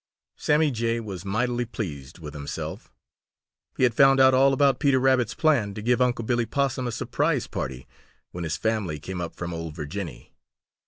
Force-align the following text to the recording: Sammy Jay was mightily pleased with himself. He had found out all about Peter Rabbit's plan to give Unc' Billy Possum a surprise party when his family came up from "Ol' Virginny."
Sammy 0.35 0.71
Jay 0.71 0.99
was 0.99 1.23
mightily 1.23 1.63
pleased 1.63 2.17
with 2.17 2.33
himself. 2.33 2.91
He 3.77 3.83
had 3.83 3.93
found 3.93 4.19
out 4.19 4.33
all 4.33 4.51
about 4.51 4.79
Peter 4.79 4.99
Rabbit's 4.99 5.35
plan 5.35 5.75
to 5.75 5.81
give 5.83 6.01
Unc' 6.01 6.25
Billy 6.25 6.47
Possum 6.47 6.87
a 6.87 6.91
surprise 6.91 7.45
party 7.45 7.87
when 8.31 8.43
his 8.43 8.57
family 8.57 8.97
came 8.99 9.21
up 9.21 9.35
from 9.35 9.53
"Ol' 9.53 9.69
Virginny." 9.69 10.33